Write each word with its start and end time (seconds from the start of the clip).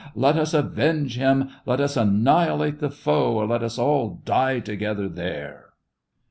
Let 0.15 0.35
us 0.35 0.55
avenge 0.55 1.15
him! 1.19 1.49
Let 1.67 1.79
us 1.79 1.95
annihilate 1.95 2.79
the 2.79 2.89
foe, 2.89 3.33
or 3.35 3.45
let 3.45 3.61
us 3.61 3.77
all 3.77 4.19
die 4.25 4.59
together 4.59 5.07
there 5.07 5.73